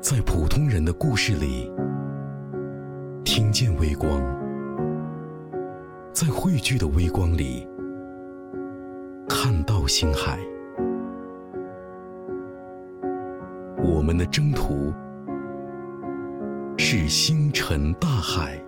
[0.00, 1.70] 在普通人的故事里，
[3.24, 4.20] 听见微光，
[6.12, 7.66] 在汇聚的微光里，
[9.28, 10.38] 看到星海。
[13.82, 14.92] 我们的征途
[16.78, 18.62] 是星辰大海。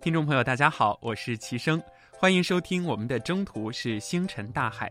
[0.00, 1.80] 听众朋友，大家好，我是齐生，
[2.12, 4.90] 欢迎收听我们的征途是星辰大海。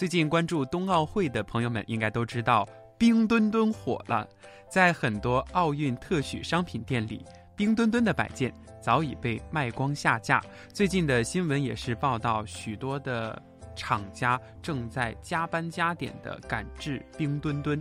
[0.00, 4.26] 最近关注冬奥会的朋友们应该都知道，冰墩墩火了。
[4.66, 7.22] 在很多奥运特许商品店里，
[7.54, 8.50] 冰墩墩的摆件
[8.80, 10.42] 早已被卖光下架。
[10.72, 13.42] 最近的新闻也是报道，许多的
[13.76, 17.78] 厂家正在加班加点的赶制冰墩墩。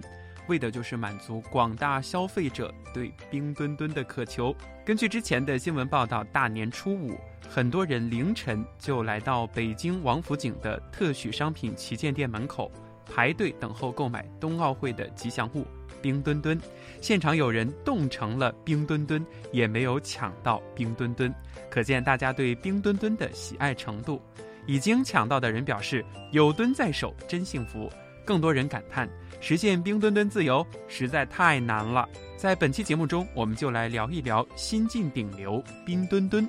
[0.49, 4.53] 为的就是满足广大消费者对冰墩墩的渴求。
[4.84, 7.16] 根据之前的新闻报道，大年初五，
[7.48, 12.70] 很多人凌晨就来到北京王府井的特许商品旗舰店门口
[13.05, 15.66] 排队等候购买冬奥会的吉祥物
[16.02, 16.59] 冰墩墩。
[17.00, 21.34] 现场有人冻成了冰墩墩，也没有抢到冰墩墩，
[21.69, 24.22] 可见大家对冰墩墩的喜爱程度。
[24.66, 27.89] 已经抢到的人表示：“有墩在手，真幸福。”
[28.30, 29.09] 更多人感叹，
[29.41, 32.08] 实现冰墩墩自由实在太难了。
[32.38, 36.47] 在本期节目中，我们就来聊一聊新晋顶流冰墩墩。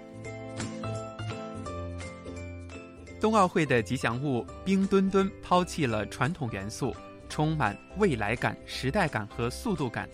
[3.18, 6.94] 冬奥会的吉祥物冰墩墩抛弃了传统元素，
[7.30, 10.06] 充满未来感、时代感和速度感。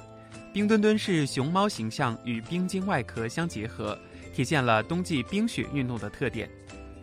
[0.53, 3.98] 冰墩墩是熊猫形象与冰晶外壳相结合，
[4.33, 6.48] 体现了冬季冰雪运动的特点。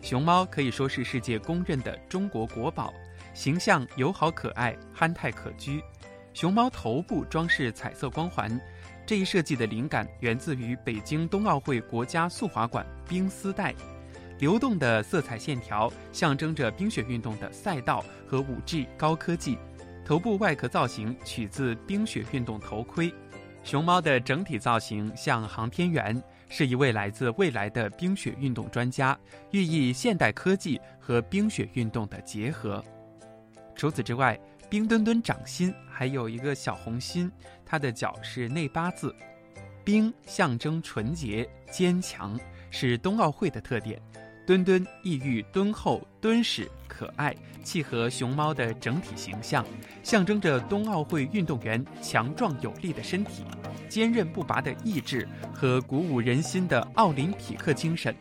[0.00, 2.94] 熊猫可以说是世界公认的中国国宝。
[3.34, 5.82] 形象友好可爱，憨态可掬。
[6.32, 8.60] 熊猫头部装饰彩色光环，
[9.04, 13.74] 这一设计的灵感源自于北京冬奥会国家速滑馆冰丝带。
[14.38, 19.58] 流动的色彩线条象征着冰雪运动的赛道和五 G 高科技。
[20.04, 23.12] 头部外壳造型取自冰雪运动头盔。
[23.62, 29.18] 熊猫的整体造型像航天员，是一位来自未来的冰雪运动专家，
[29.52, 32.84] 寓意现代科技和冰雪运动的结合。
[33.76, 34.38] 除此之外，
[34.70, 37.30] 冰墩墩掌心还有一个小红心，
[37.64, 39.14] 它的脚是内八字。
[39.84, 42.38] 冰象征纯洁坚强，
[42.70, 44.00] 是冬奥会的特点。
[44.46, 49.64] 墩墩意喻敦厚敦实可爱，契合熊猫的整体形象，
[50.02, 53.44] 象征着冬奥会运动员强壮有力的身体、
[53.88, 58.14] 坚韧不拔的意志和鼓舞人心的奥林匹克精神。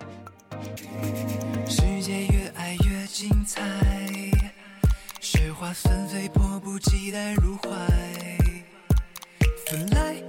[5.63, 7.69] 花纷飞，迫不及待入怀。
[9.65, 10.21] Fly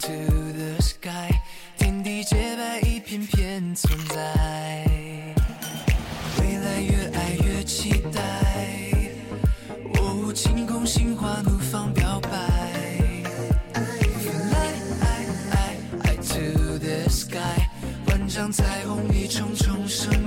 [0.00, 0.12] to
[0.52, 1.32] the sky，
[1.78, 4.84] 天地洁白，一片片存在。
[6.38, 8.20] 未来越爱越期待。
[9.94, 12.28] 我舞，晴空心花怒放表白。
[16.02, 17.70] Fly to the sky，
[18.08, 20.25] 万丈彩虹一重重盛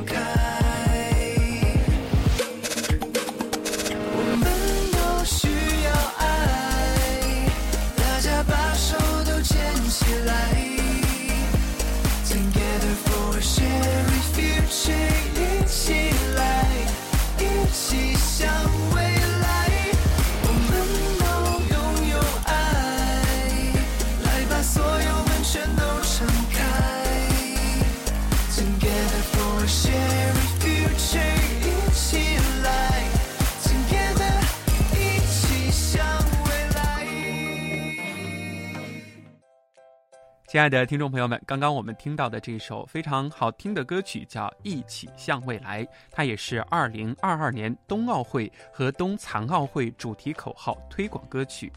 [40.50, 51.72] 亲爱的听众朋友们，刚刚我们听到的这首非常好听的歌曲叫《一起向未来》，它也是二零二二年冬奥会和冬残奥会主题口号推广歌曲。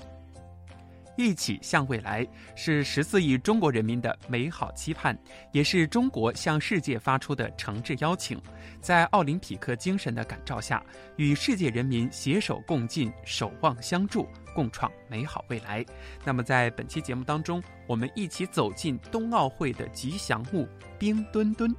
[1.22, 5.16] 一起向未来是十四亿中国人民的美好期盼，
[5.52, 8.40] 也是中国向世界发出的诚挚邀请。
[8.80, 10.84] 在奥林匹克精神的感召下，
[11.16, 14.26] 与世界人民携手共进，守望相助。
[14.54, 15.82] 共创美好未来。
[16.26, 20.68] 那么，在本期节目当中，我们一起走进冬奥会的吉祥物
[20.98, 21.74] 冰墩墩。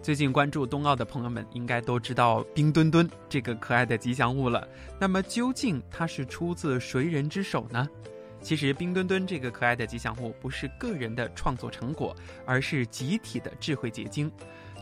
[0.00, 4.66] 最近关注冬奥的朋友们，应该都知道冰墩墩这个可爱的吉祥物了。
[4.98, 7.86] 那么，究竟它是出自谁人之手呢？
[8.42, 14.30] 其实，冰墩墩这个可爱的吉祥物不是个人的创作成果，而是集体的智慧结晶。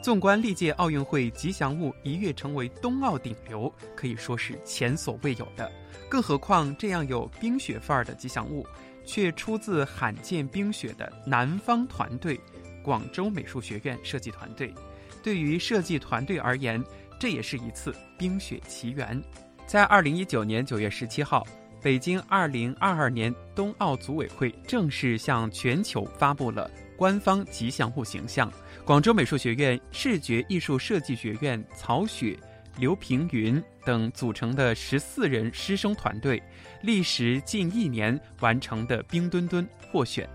[0.02, 5.70] 纵观历届奥运会，吉祥物一跃成为冬奥顶流，可以说是前所未有的。
[6.08, 8.66] 更何况，这样有冰雪范儿的吉祥物，
[9.04, 12.40] 却出自罕见冰雪的南方团队——
[12.82, 14.74] 广州美术学院设计团队。
[15.22, 16.82] 对于设计团队而言，
[17.18, 19.22] 这也是一次冰雪奇缘。
[19.66, 21.46] 在二零一九年九月十七号，
[21.82, 28.52] 北京二零二二年冬奥组委会正式向全球发布了官方吉祥物形象。
[28.84, 32.38] 广州美术学院视觉艺术设计学院曹雪、
[32.76, 36.42] 刘平云等组成的十四人师生团队，
[36.82, 40.28] 历时近一年完成的冰墩墩获选。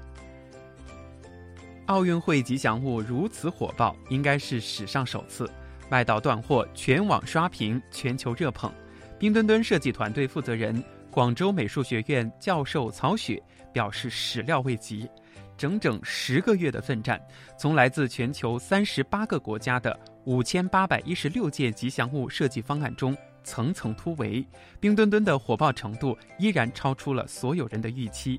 [1.85, 5.47] 奥运会吉祥物如此火爆，应该是史上首次，
[5.91, 8.73] 卖到断货，全网刷屏，全球热捧。
[9.19, 10.83] 冰墩墩设计团队负责人、
[11.15, 13.41] 广州美术学院教授曹雪
[13.71, 15.09] 表示始料未及，
[15.55, 17.17] 整整十个月的奋战，
[17.57, 23.15] 从来自全球三十八个国家的五千八百一十六件吉祥物设计方案中
[23.45, 24.45] 层层突围，
[24.77, 28.37] 冰墩墩的火爆程度依然超出了所有人的预期。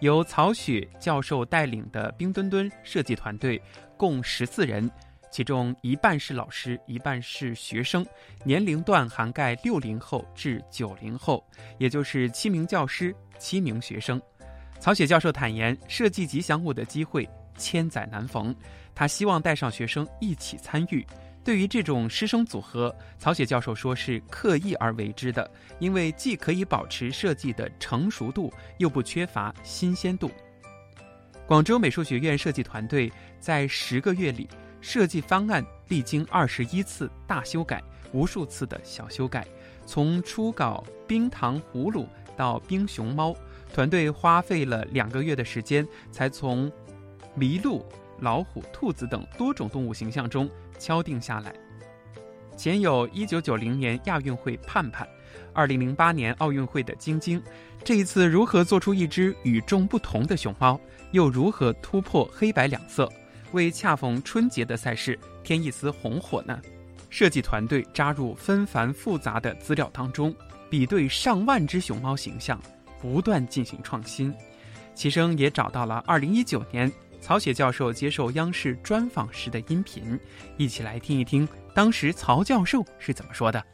[0.00, 3.62] 由曹雪教授带领的冰墩墩设计团队
[3.96, 4.90] 共十四人。
[5.36, 8.02] 其中一半是老师，一半是学生，
[8.42, 11.46] 年龄段涵盖六零后至九零后，
[11.76, 14.18] 也就是七名教师、七名学生。
[14.80, 17.28] 曹雪教授坦言，设计吉祥物的机会
[17.58, 18.56] 千载难逢，
[18.94, 21.06] 他希望带上学生一起参与。
[21.44, 25.50] 对于这种师生组合，曹雪教授说是刻意而为之的，
[25.80, 30.30] 因为既可以保持设计的成熟度，又不缺乏新鲜度。
[31.46, 34.48] 广州美术学院设计团队在十个月里。
[34.86, 39.44] 设计方案历经二十一次大修改，无数次的小修改。
[39.84, 43.34] 从初稿冰糖葫芦到冰熊猫，
[43.74, 46.70] 团队花费了两个月的时间，才从
[47.36, 47.84] 麋鹿、
[48.20, 50.48] 老虎、兔子等多种动物形象中
[50.78, 51.52] 敲定下来。
[52.56, 55.04] 前有一九九零年亚运会盼盼，
[55.52, 57.42] 二零零八年奥运会的晶晶，
[57.82, 60.80] 这一次如何做出一只与众不同的熊猫？
[61.10, 63.10] 又如何突破黑白两色？
[63.56, 66.60] 为恰逢春节的赛事添一丝红火呢？
[67.08, 70.34] 设计团队扎入纷繁复杂的资料当中，
[70.68, 72.60] 比对上万只熊猫形象，
[73.00, 74.32] 不断进行创新。
[74.94, 80.20] 齐声也找到了2019年曹雪教授接受央视专访时的音频，
[80.58, 83.64] 一起来听一听当时曹教授是怎么说的。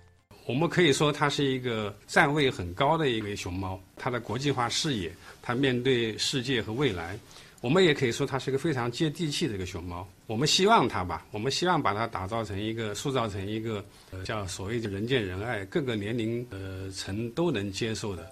[0.47, 7.19] 我们可以说，它是一个站位很高的一个熊猫，它的国际化视野，它面对世界和未来。
[7.63, 10.05] 我们也可以说，它是一个非常接地气的一个熊猫。
[10.27, 18.29] 我们希望它吧，我们希望把它打造成一个，塑造成一个，呃，叫所谓的人见人爱，各个年龄呃层都能接受的。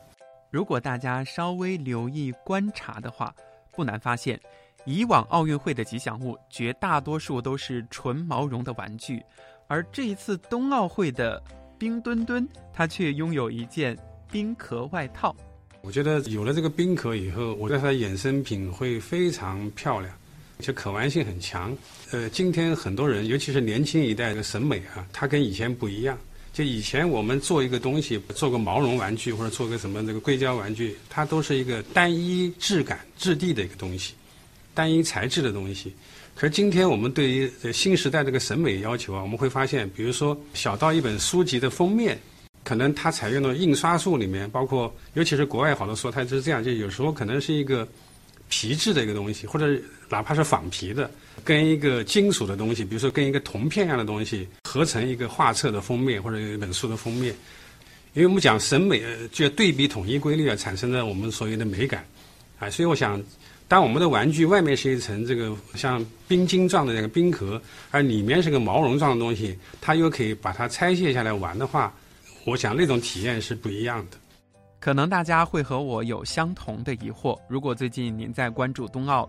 [0.50, 3.32] 如果大家稍微留意观察的话，
[3.70, 4.38] 不难发现，
[4.84, 9.22] 以往奥运会的吉祥物绝大多数都是纯毛绒的玩具，
[9.68, 11.40] 而这一次冬奥会的
[11.78, 13.96] 冰墩墩，它却拥有一件
[14.28, 15.32] 冰壳外套。
[15.82, 20.12] 我觉得有了这个冰壳以后，我觉得它的衍生品会非常漂亮，
[20.58, 21.76] 而且可玩性很强。
[22.10, 26.18] 呃，今天很多人，尤其是年轻一代的审美啊，它跟以前不一样。
[26.52, 34.12] 就以前我们做一个东西，做个毛绒玩具或者做个什么这个硅胶玩具，它都是一个单一质感、质地的一个东西，
[34.74, 35.94] 单一材质的东西。
[36.34, 42.18] 可是今天我们对于新时代这个审美要求啊，我们会发现，比如说小到一本书籍的封面。
[42.70, 47.84] 可能它采用的印刷术里面，包括尤其是国外好多说它就是这样，就有时候可能是一个
[48.48, 49.76] 皮质的一个东西，或者
[50.08, 51.10] 哪怕是仿皮的，
[51.42, 57.34] 跟一个金属的东西，比如说跟一个铜片一样的东西合成一个画册的封面或者一本书的封面。
[58.14, 59.02] 因为我们讲审美，
[59.32, 62.06] 就对比统一规律啊，产生了我们所谓的美感
[62.60, 62.70] 啊。
[62.70, 63.20] 所以我想，
[63.66, 71.92] 当我们的玩具外面是一层这个像冰晶状的那个冰壳，而里面是个毛绒状的东西，它又可以把它拆卸下来玩的话。
[72.44, 74.16] 我想那种体验是不一样的。
[74.78, 77.38] 可能大家会和我有相同的疑惑。
[77.48, 79.28] 如果最近您在关注冬奥，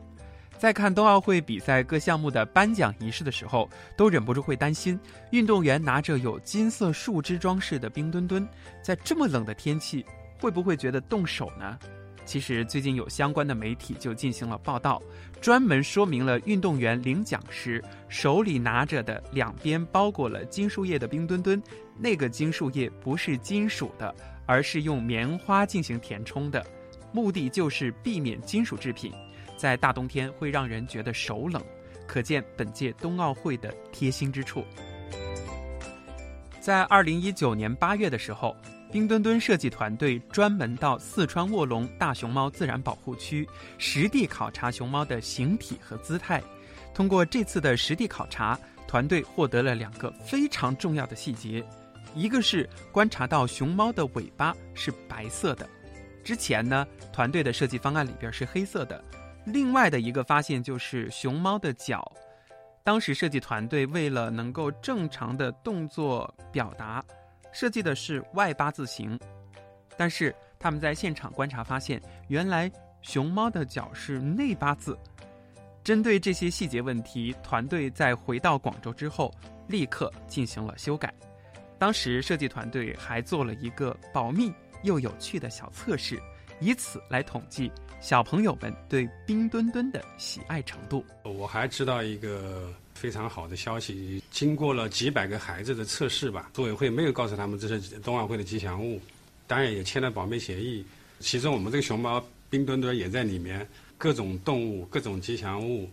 [0.57, 4.97] 在看冬奥会比赛各项目的颁奖仪式的时候，都忍不住会担心，
[5.31, 8.47] 运动员拿着有金色树枝装饰的冰墩墩，
[8.81, 10.05] 在这么冷的天气，
[10.39, 11.77] 会不会觉得冻手呢？
[12.23, 15.01] 其实最近有相关的媒体就进行了报道，
[15.41, 21.61] 专门说明了运动员领奖时手里拿着的两边包裹了金属叶的冰墩墩，
[21.97, 26.65] 那个金属叶不是金属的，而是用棉花进行填充的，
[27.11, 29.11] 目的就是避免金属制品
[29.57, 31.61] 在大冬天会让人觉得手冷，
[32.07, 34.63] 可见本届冬奥会的贴心之处。
[36.61, 38.55] 在二零一九年八月的时候。
[38.91, 46.43] 冰墩墩设计团队专门到四川卧龙大熊猫自然保护区实地考察熊猫的形体和姿态。
[46.93, 51.63] 通过这次的实地考察，团队获得了两个非常重要的细节：
[52.13, 55.65] 一个是观察到熊猫的尾巴是白色的，
[56.21, 59.01] 之前呢团队的设计方案里边是黑色的；
[59.45, 62.11] 另外的一个发现就是熊猫的脚，
[62.83, 67.01] 当时设计团队为了能够正常的动作表达。
[67.51, 69.19] 设计的是 Y 八字形，
[69.97, 74.97] 但是他们在现场观察发现，原来熊猫的脚是内八字。
[75.83, 79.33] 针对这些细节问题，团队在回到广州之后，
[79.67, 81.11] 立刻进行了修改。
[81.79, 84.53] 当时设计团队还做了一个保密
[84.83, 86.21] 又有趣的小测试，
[86.59, 91.03] 以此来统计小朋友们对冰墩墩的喜爱程度。
[91.23, 99.01] 我还知道一个非常好的消息，经过了几百个孩子的测试吧，组委会没有告诉他们这是冬奥会的吉祥物，
[99.47, 100.85] 当然也签了保密协议。
[101.19, 103.67] 其中我们这个熊猫冰墩墩也在里面，
[103.97, 105.89] 各种动物、各种吉祥物，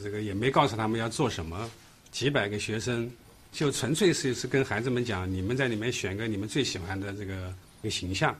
[0.00, 1.68] 这个也没告诉他们要做什么。
[2.12, 3.10] 几百个学生
[3.50, 8.32] 就纯粹是是跟孩子们讲，你们在里面选个你们最喜欢的这个一个形象、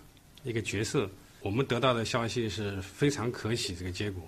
[0.44, 1.10] 一个角色。
[1.40, 4.22] 我们得到的消息是非常可喜，这个结果。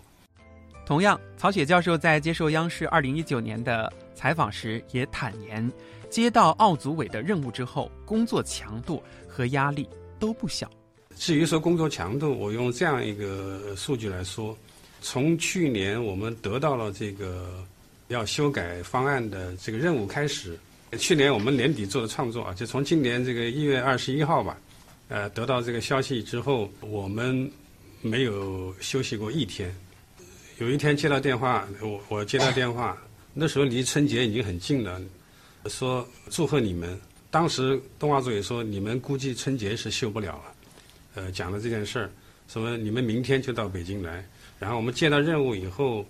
[0.86, 5.68] 同样，曹雪教授在接受央视二零一九年的采访时也坦言，
[6.08, 9.88] 接到奥组委的任务之后，工作强度和压力
[10.20, 10.70] 都不小。
[11.16, 14.56] 至于说工作强度，我用这样一个数据来说，
[15.00, 17.64] 从去年我们得到了这个
[18.06, 20.56] 要修改方案的这个任务开始，
[20.96, 24.56] 去年我们年底做的创作啊，就从今年这个一月二十一号吧，
[25.08, 27.50] 呃，得到这个消息之后，我们
[28.02, 29.74] 没有休息过一天。
[30.58, 32.96] 有一天接到电话，我我接到电话，
[33.34, 34.98] 那时候离春节已经很近了，
[35.66, 36.98] 说祝贺你们。
[37.30, 40.54] 当时动画组也说，你们估计春节是休不了了。
[41.16, 42.10] 呃，讲了这件事儿，
[42.48, 44.24] 说你们明天就到北京来。
[44.58, 46.06] 然后我们接到任务以后，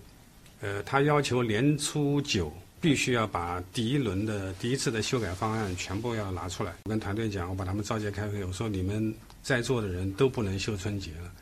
[0.60, 6.72] 呃，他要求年初九必须要把第一轮的第一次的修改方案全部要拿出来。
[6.84, 9.12] 我跟团队讲，我把他们召集开会，我说你们
[9.42, 11.32] 在座的人都不能休春节了。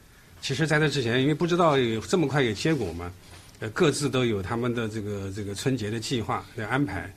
[0.44, 3.10] 其实，在这之前，因为不知道有这么快有结果嘛，
[3.60, 7.10] 呃，各自都有他们的这个这个春节的计划的安排。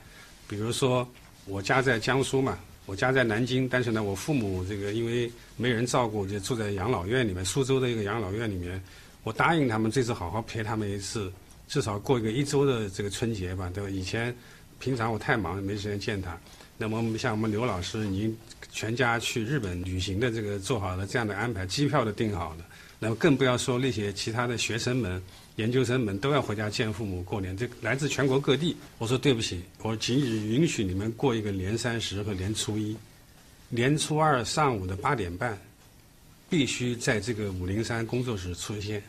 [0.48, 1.06] 比如说，
[1.44, 2.58] 我家在江苏嘛。
[2.86, 8.82] 我家在南京，但是呢，我父母这个因为没人照顾，就住在养老院里面，苏州的一个养老院里面。
[9.24, 11.30] 我答应他们这次好好陪他们一次，
[11.68, 13.90] 至少过一个一周的这个春节吧，对吧？
[13.90, 14.34] 以前
[14.80, 16.40] 平常我太忙没时间见他。
[16.78, 18.38] 那么像我们刘老师已经
[18.72, 22.66] 全家去日本旅行的这个做好了这样的安排，机票都订好了。
[23.00, 25.22] 那么更不要说那些其他的学生们。
[25.58, 28.78] 研究生们都要回家见父母过年，这来自全国各地。
[29.00, 32.96] 我说对不起，我仅允许你们过一个年三十和年初一，
[33.68, 35.60] 年初二上午的八点半，
[36.48, 39.02] 必须在这个五零三工作室出现。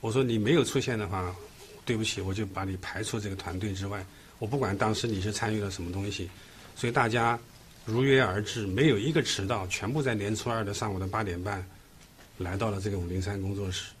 [0.00, 1.36] 我说你没有出现的话，
[1.84, 4.02] 对不起，我就把你排除这个团队之外。
[4.38, 6.30] 我不管当时你是参与了什么东西，
[6.74, 7.38] 所以大家
[7.84, 11.62] 如约而至，没有一个迟到，全部在年初二的上午的八点半
[12.40, 13.92] 来到了这个五零三工作室。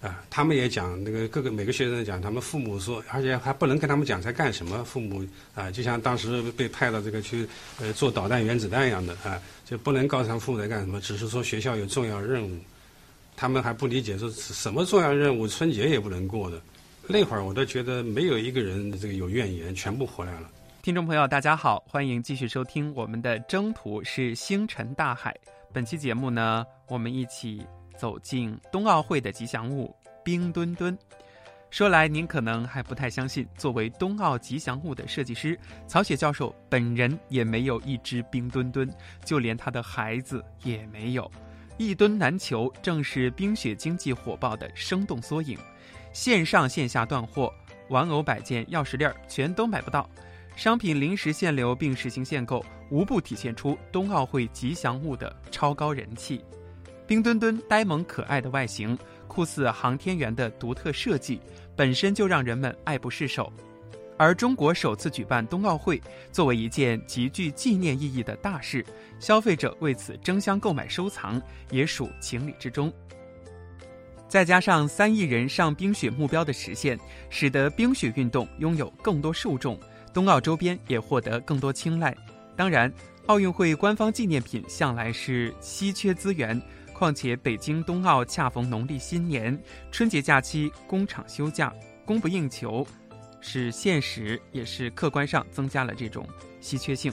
[0.00, 4.84] 啊，他们也讲那个各个每个学生讲，他们父母说，而且还不能跟他们讲在干什么。
[4.84, 7.48] 父母啊，就像当时被派到这个去
[7.80, 12.58] 呃做导弹、原子弹一样的啊，就不能告诉他们父母在干什么，只是说学校有重要任务。
[13.34, 16.60] 他们还不理解说什么重要任务，春节也不能过的。
[17.06, 20.50] 那会儿我都觉得没有一个人这个有怨言，全部回来了。
[20.82, 25.34] 听众朋友，大家好，欢迎继续收听我们的征途是星辰大海。
[25.74, 27.66] 本期节目呢，我们一起。
[27.96, 30.98] 走进冬奥会的吉祥物冰墩墩，
[31.70, 33.46] 说来您可能还不太相信。
[33.56, 38.92] 作为冬奥吉祥物的设计师，曹雪教授本人也没有一只冰墩墩，
[39.24, 41.30] 就连他的孩子也没有。
[41.78, 45.56] 一墩难求，正是冰雪经济火爆的生动缩影。
[46.12, 47.52] 线上线下断货，
[47.90, 50.10] 玩偶摆件、钥匙链全都买不到，
[50.56, 56.44] 商品临时限流并实行限购，无不体现出冬奥会吉祥物的超高人气。
[57.06, 58.96] 冰墩墩呆萌可爱的外形，
[59.26, 61.40] 酷似航天员的独特设计，
[61.76, 63.52] 本身就让人们爱不释手。
[64.16, 68.86] 而中国首次举办冬奥会，作为一件极具纪念意义的大事，
[69.18, 72.92] 消费者为此争相购买收藏，也属情理之中。
[74.28, 79.78] 再加上三亿人上冰雪目标的实现，使得冰雪运动拥有更多受众，
[80.14, 82.16] 冬奥周边也获得更多青睐。
[82.56, 82.90] 当然，
[83.26, 86.60] 奥运会官方纪念品向来是稀缺资源。
[86.92, 91.74] 况且北京冬奥恰逢农历新年，春节假期工厂休假，
[92.06, 92.86] 供不应求，
[93.40, 96.24] 是现实，也是客观上增加了这种
[96.60, 97.12] 稀缺性。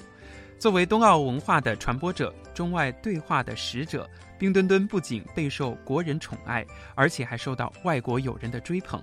[0.59, 9.01] 作为冬奥文化的传播者，中外对话的使者，冰墩墩不仅备受国人宠爱，而且还受到外国友人的追捧。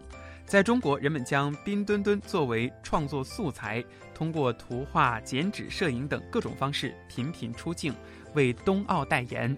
[0.49, 7.95] 在中国，人们将冰墩墩作为创作素材，通过图画、剪纸、摄影等各种方式频频出镜，
[8.33, 9.55] 为冬奥代言。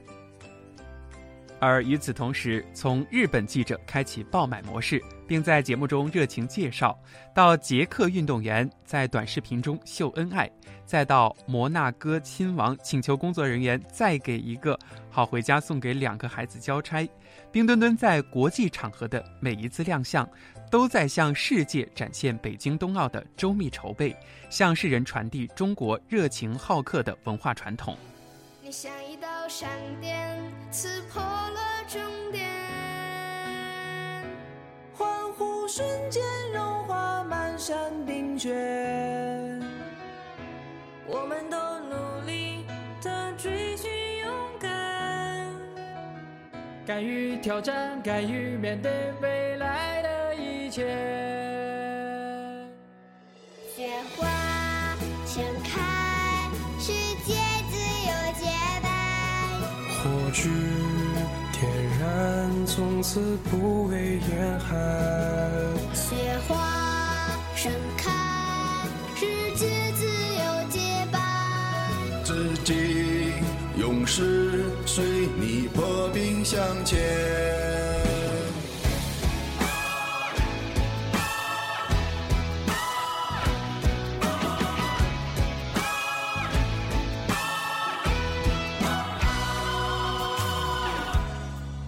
[1.60, 6.92] 而与此同时，从日本记者开启爆买模式，并在节目中热情介绍；
[7.32, 10.48] 到捷克运动员在短视频中秀恩爱；
[10.84, 14.76] 再到摩纳哥亲王请求工作人员再给一个，
[15.08, 17.08] 好回家送给两个孩子交差。
[17.52, 20.28] 冰墩墩在国际场合的每一次亮相，
[20.70, 24.16] 都在向世界展现北京冬奥的周密筹备，
[24.48, 27.96] 向世人传递中国热情好客的文化传统。
[28.62, 29.68] 你像一道闪
[30.00, 30.40] 电，
[30.70, 32.48] 刺破了终点。
[34.94, 37.76] 欢呼瞬间融化满山
[38.06, 38.54] 冰雪，
[41.04, 41.58] 我们都
[46.86, 50.86] 敢于挑战，敢于面对未来的一切。
[53.76, 54.26] 雪花
[55.26, 56.92] 盛开，世
[57.24, 57.34] 界
[57.70, 58.46] 自由洁
[58.82, 58.88] 白。
[60.02, 60.50] 火炬
[61.52, 61.60] 点
[62.00, 64.68] 燃，从此不畏严寒。
[65.94, 66.16] 雪
[66.48, 66.56] 花
[67.54, 68.10] 盛开，
[69.14, 70.80] 世界自由洁
[71.12, 71.18] 白。
[72.24, 73.32] 自己
[73.76, 75.04] 勇士，随
[75.38, 75.99] 你破
[76.40, 76.98] 冰向前。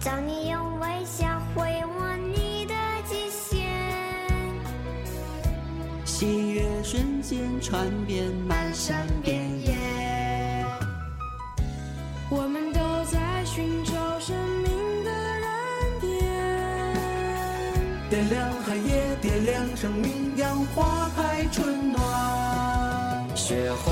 [0.03, 2.75] 当你用微笑回我你的
[3.09, 3.65] 极限，
[6.05, 9.07] 喜悦瞬间传遍满山
[18.23, 22.01] 点亮黑夜，点亮生命，让花开春暖。
[23.35, 23.91] 雪花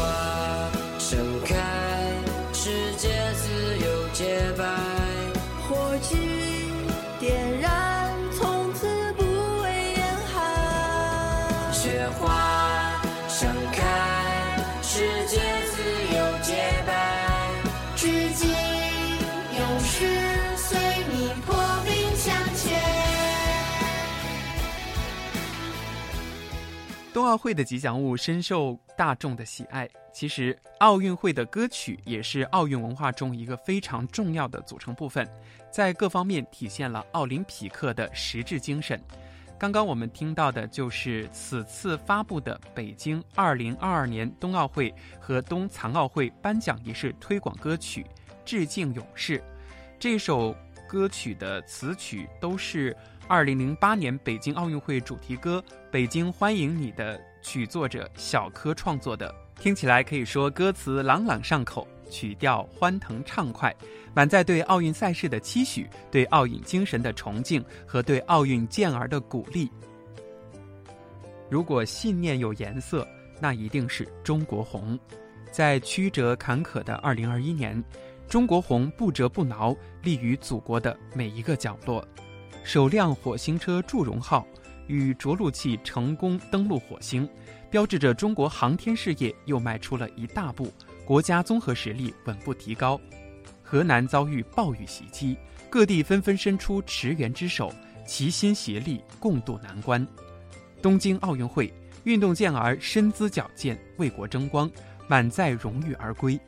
[27.14, 29.90] 冬奥会的吉祥物深受大众的喜爱。
[30.14, 35.28] 其实，奥运会的歌曲也是奥运文化中一个非常重要的组成部分，
[35.70, 39.02] 在各方面体现了奥林匹克的实质精神。
[39.60, 48.04] 刚刚我们听到的就是此次发布的北京2022年冬奥会和冬残奥会颁奖仪式推广歌曲
[48.46, 49.38] 《致敬勇士》。
[50.00, 50.56] 这首
[50.88, 52.96] 歌曲的词曲都是
[53.32, 59.34] 2008年北京奥运会主题歌《北京欢迎你》的曲作者小柯创作的。
[59.56, 63.74] 听起来可以说歌词朗朗上口，曲调欢腾畅快，
[64.14, 69.72] 满载对奥运赛事的期许、对奥运精神的崇敬和对奥运健儿的鼓励。
[71.50, 73.08] 如果信念有颜色，
[73.40, 75.00] 那一定是中国红。
[75.54, 77.84] 在曲折坎坷的2021年，
[78.28, 82.06] 中国红不折不挠，立于祖国的每一个角落。
[82.64, 84.46] 首辆火星车“祝融号”
[84.88, 87.28] 与着陆器成功登陆火星。
[87.70, 90.72] 标志着中国航天事业又迈出了一大步，
[91.06, 93.00] 国家综合实力稳步提高。
[93.64, 95.38] 河南遭遇暴雨袭击，
[95.70, 97.74] 各地纷纷伸出驰援之手，
[98.06, 100.06] 齐心协力共度难关。
[100.82, 104.70] 东京奥运会，运动健儿身姿矫健，为国争光，
[105.08, 106.40] 满载荣誉而归。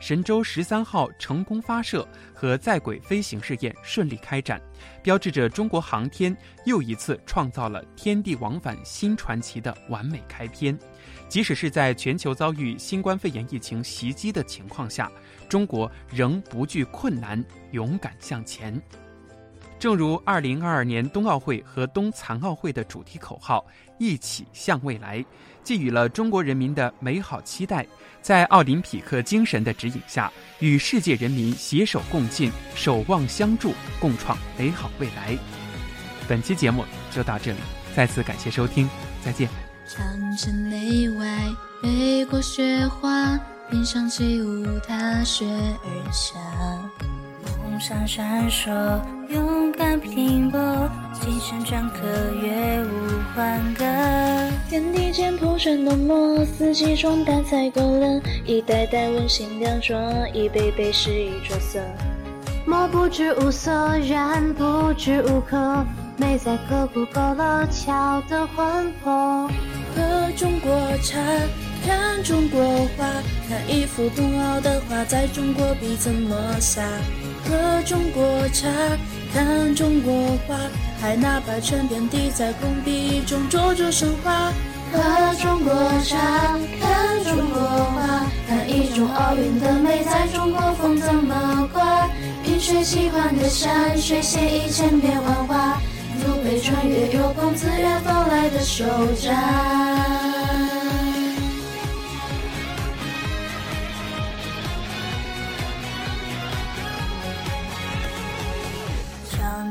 [0.00, 4.60] 神舟十三号成功发射和在轨飞行试验顺利开展，
[5.02, 6.34] 标志着中国航天
[6.64, 10.76] 又一次创造了天地往返新传奇的完美开篇。
[11.28, 15.12] 即使是在全球遭遇新冠肺炎疫情袭击的情况下，
[15.48, 18.80] 中国仍不惧困难，勇敢向前。
[19.78, 23.66] 正如2022年冬奥会和冬残奥会的主题口号
[23.98, 25.24] “一起向未来”，
[25.62, 27.86] 寄予了中国人民的美好期待。
[28.22, 35.38] 在奥林匹克精神的指引下，与世界人民携手共进，守望相助，共创美好未来。
[36.28, 37.58] 本期节目就到这里，
[37.96, 38.88] 再次感谢收听，
[39.24, 39.48] 再见。
[39.88, 41.26] 长城内外，
[41.82, 43.38] 北国雪花，
[43.70, 47.19] 边上起舞踏雪而下。
[47.80, 48.70] 上闪烁，
[49.30, 50.60] 勇敢拼搏，
[51.18, 52.06] 精神篆刻
[52.42, 52.88] 乐舞
[53.34, 53.84] 欢歌。
[54.68, 61.80] 天地间铺陈浓墨，四季中丹彩勾勒，一代代温馨雕琢，一杯杯诗意着色。
[62.66, 65.82] 墨不知无色，染不知无颗，
[66.18, 69.48] 美在刻骨勾勒巧的魂魄。
[69.96, 70.70] 喝中国
[71.02, 71.18] 茶，
[71.86, 72.62] 看中国
[72.98, 73.06] 画，
[73.48, 76.82] 看一幅冬奥的画，在中国笔怎么下？
[77.44, 78.68] 喝中国茶，
[79.32, 80.12] 看中国
[80.46, 80.56] 画，
[81.00, 84.52] 海纳百川，遍地在工笔中灼灼生花。
[84.92, 85.00] 喝
[85.40, 85.72] 中国
[86.04, 92.08] 茶，看中国画，看一种奥运的美，在中国风怎么刮？
[92.44, 95.80] 云水奇幻的山水，写一千变万化，
[96.20, 98.84] 祖辈穿越有朋自远方来的手
[99.22, 100.19] 札。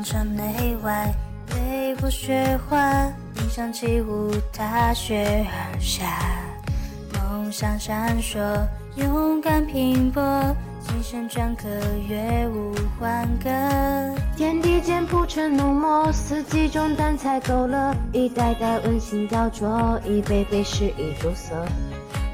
[0.00, 1.12] 长城内外，
[1.54, 3.04] 雷波雪花，
[3.36, 6.04] 印象起舞踏雪而下，
[7.12, 8.38] 梦想闪烁，
[8.96, 10.22] 勇敢拼搏，
[10.80, 11.68] 精神篆刻
[12.08, 13.50] 乐舞欢歌。
[14.38, 21.54] 天地间铺陈浓墨，四季中淡彩勾勒，一代代温馨雕琢，一杯杯诗意著色。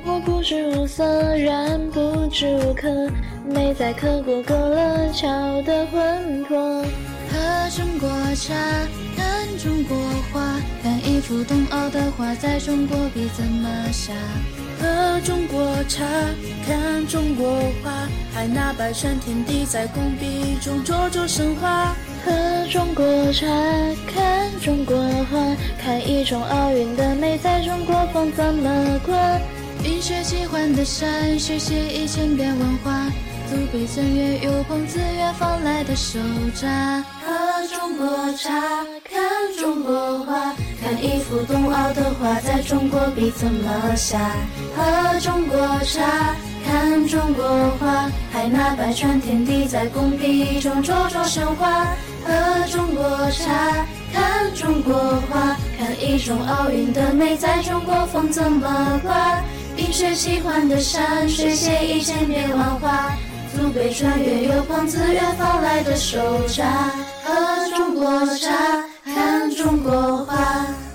[0.05, 1.05] 我不知无色，
[1.37, 3.11] 然不知物可，
[3.44, 5.26] 美在刻骨勾勒桥
[5.62, 6.85] 的魂魄。
[7.31, 8.55] 喝中国茶，
[9.17, 9.97] 看中国
[10.33, 14.12] 画，看一幅冬奥的画，在中国笔怎么下？
[14.79, 16.05] 喝中国茶，
[16.67, 17.91] 看中国画，
[18.35, 21.95] 海纳百川，天地在工笔中灼灼生花。
[22.25, 22.33] 喝
[22.71, 23.47] 中国茶，
[24.12, 24.97] 看中国
[25.31, 29.17] 画，看一种奥运的美，在中国风怎么刮？
[29.83, 33.11] 冰雪奇幻的山水，写一千变万化。
[33.48, 36.18] 祖辈曾阅有朋自远方来的手
[36.54, 36.66] 札。
[37.24, 38.50] 喝中国茶，
[39.04, 39.22] 看
[39.56, 44.32] 中国画，看一幅冬奥的画，在中国笔怎么下？
[44.74, 51.87] 喝中国茶，看中国画，海纳百川，天地在工笔中灼灼生花。
[52.24, 59.40] 喝中国茶，看中国画，看一种奥运的美，在中国风怎么刮？
[59.76, 63.14] 冰雪奇幻的山水，写一千变万化。
[63.57, 66.62] 祖辈穿越有朋自远方来的手札。
[67.25, 70.86] 喝中国茶，看中国画。